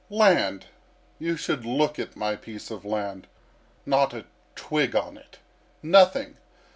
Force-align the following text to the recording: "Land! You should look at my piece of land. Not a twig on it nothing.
"Land! 0.09 0.65
You 1.19 1.37
should 1.37 1.63
look 1.63 1.99
at 1.99 2.15
my 2.15 2.35
piece 2.35 2.71
of 2.71 2.83
land. 2.83 3.27
Not 3.85 4.15
a 4.15 4.25
twig 4.55 4.95
on 4.95 5.15
it 5.15 5.37
nothing. 5.83 6.37